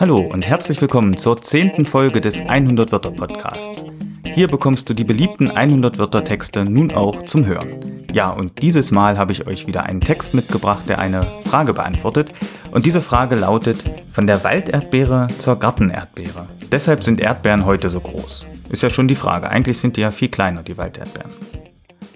Hallo 0.00 0.20
und 0.20 0.46
herzlich 0.46 0.80
willkommen 0.80 1.18
zur 1.18 1.42
zehnten 1.42 1.84
Folge 1.84 2.22
des 2.22 2.40
100 2.40 2.90
Wörter 2.90 3.10
Podcasts. 3.10 3.84
Hier 4.24 4.48
bekommst 4.48 4.88
du 4.88 4.94
die 4.94 5.04
beliebten 5.04 5.50
100 5.50 5.98
Wörter 5.98 6.24
Texte 6.24 6.64
nun 6.64 6.94
auch 6.94 7.24
zum 7.24 7.44
Hören. 7.44 8.06
Ja, 8.14 8.30
und 8.30 8.62
dieses 8.62 8.90
Mal 8.90 9.18
habe 9.18 9.32
ich 9.32 9.46
euch 9.46 9.66
wieder 9.66 9.84
einen 9.84 10.00
Text 10.00 10.32
mitgebracht, 10.32 10.88
der 10.88 10.98
eine 10.98 11.26
Frage 11.44 11.74
beantwortet. 11.74 12.32
Und 12.70 12.86
diese 12.86 13.02
Frage 13.02 13.34
lautet, 13.34 13.84
von 14.08 14.26
der 14.26 14.44
Walderdbeere 14.44 15.28
zur 15.38 15.58
Gartenerdbeere. 15.58 16.46
Deshalb 16.72 17.04
sind 17.04 17.20
Erdbeeren 17.20 17.66
heute 17.66 17.90
so 17.90 18.00
groß. 18.00 18.46
Ist 18.70 18.82
ja 18.82 18.88
schon 18.88 19.08
die 19.08 19.14
Frage, 19.14 19.50
eigentlich 19.50 19.78
sind 19.78 19.98
die 19.98 20.00
ja 20.00 20.10
viel 20.10 20.28
kleiner, 20.28 20.62
die 20.62 20.78
Walderdbeeren. 20.78 21.30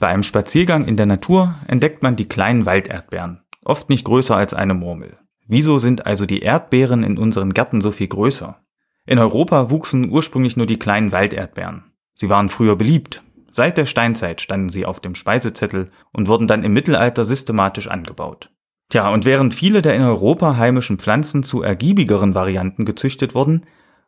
Bei 0.00 0.08
einem 0.08 0.22
Spaziergang 0.22 0.86
in 0.86 0.96
der 0.96 1.06
Natur 1.06 1.56
entdeckt 1.66 2.02
man 2.02 2.14
die 2.14 2.28
kleinen 2.28 2.66
Walderdbeeren, 2.66 3.42
oft 3.64 3.88
nicht 3.88 4.04
größer 4.04 4.36
als 4.36 4.54
eine 4.54 4.74
Murmel. 4.74 5.18
Wieso 5.48 5.78
sind 5.78 6.06
also 6.06 6.24
die 6.24 6.40
Erdbeeren 6.40 7.02
in 7.02 7.18
unseren 7.18 7.52
Gärten 7.52 7.80
so 7.80 7.90
viel 7.90 8.06
größer? 8.06 8.60
In 9.06 9.18
Europa 9.18 9.70
wuchsen 9.70 10.10
ursprünglich 10.10 10.56
nur 10.56 10.66
die 10.66 10.78
kleinen 10.78 11.10
Walderdbeeren. 11.10 11.92
Sie 12.14 12.28
waren 12.28 12.48
früher 12.48 12.76
beliebt. 12.76 13.22
Seit 13.50 13.78
der 13.78 13.86
Steinzeit 13.86 14.40
standen 14.40 14.68
sie 14.68 14.84
auf 14.84 15.00
dem 15.00 15.14
Speisezettel 15.14 15.90
und 16.12 16.28
wurden 16.28 16.46
dann 16.46 16.64
im 16.64 16.74
Mittelalter 16.74 17.24
systematisch 17.24 17.88
angebaut. 17.88 18.50
Tja, 18.90 19.08
und 19.10 19.24
während 19.24 19.54
viele 19.54 19.82
der 19.82 19.94
in 19.94 20.02
Europa 20.02 20.56
heimischen 20.56 20.98
Pflanzen 20.98 21.42
zu 21.42 21.62
ergiebigeren 21.62 22.34
Varianten 22.34 22.84
gezüchtet 22.84 23.34
wurden, 23.34 23.66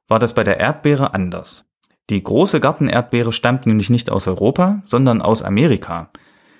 war 0.09 0.19
das 0.19 0.35
bei 0.35 0.45
der 0.45 0.59
Erdbeere 0.59 1.15
anders. 1.15 1.70
Die 2.11 2.23
große 2.23 2.59
Gartenerdbeere 2.59 3.33
stammt 3.33 3.67
nämlich 3.67 3.89
nicht 3.89 4.11
aus 4.11 4.27
Europa, 4.27 4.83
sondern 4.85 5.23
aus 5.23 5.43
Amerika. 5.43 6.11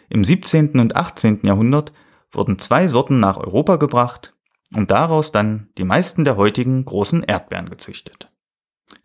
Im 0.09 0.23
17. 0.23 0.79
und 0.79 0.95
18. 0.95 1.41
Jahrhundert 1.43 1.93
wurden 2.31 2.61
zwei 2.61 2.87
Sorten 2.87 3.19
nach 3.19 3.37
Europa 3.37 3.75
gebracht 3.77 4.33
und 4.73 4.93
daraus 4.93 5.33
dann 5.33 5.69
die 5.77 5.83
meisten 5.83 6.25
der 6.25 6.37
heutigen 6.37 6.85
großen 6.85 7.25
Erdbeeren 7.25 7.69
gezüchtet. 7.69 8.31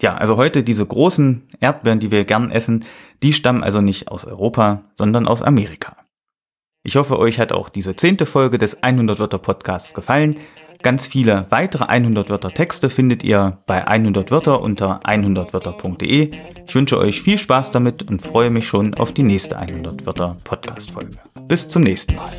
Ja, 0.02 0.16
also 0.16 0.38
heute 0.38 0.64
diese 0.64 0.86
großen 0.86 1.48
Erdbeeren, 1.60 2.00
die 2.00 2.12
wir 2.12 2.26
gern 2.26 2.52
essen, 2.52 2.86
die 3.24 3.34
stammen 3.34 3.64
also 3.64 3.82
nicht 3.82 4.10
aus 4.10 4.26
Europa, 4.26 4.84
sondern 4.96 5.28
aus 5.28 5.42
Amerika. 5.42 5.98
Ich 6.84 6.96
hoffe, 6.96 7.18
euch 7.18 7.40
hat 7.40 7.54
auch 7.54 7.70
diese 7.70 7.96
zehnte 7.96 8.28
Folge 8.28 8.60
des 8.60 8.84
100 8.84 9.18
Wörter 9.18 9.40
Podcasts 9.40 9.96
gefallen. 9.96 10.40
Ganz 10.82 11.08
viele 11.08 11.46
weitere 11.50 11.86
100 11.86 12.30
Wörter 12.30 12.52
Texte 12.52 12.90
findet 12.90 13.24
ihr 13.24 13.58
bei 13.66 13.88
100 13.88 14.32
Wörter 14.32 14.62
unter 14.62 15.02
100wörter.de. 15.06 16.32
Ich 16.68 16.76
wünsche 16.76 16.98
euch 16.98 17.22
viel 17.22 17.38
Spaß 17.38 17.72
damit 17.72 18.04
und 18.04 18.22
freue 18.22 18.50
mich 18.50 18.68
schon 18.68 18.94
auf 18.96 19.12
die 19.12 19.24
nächste 19.24 19.58
100 19.58 20.06
Wörter 20.06 20.38
Podcast 20.44 20.92
Folge. 20.92 21.18
Bis 21.48 21.68
zum 21.68 21.84
nächsten 21.84 22.16
Mal. 22.16 22.32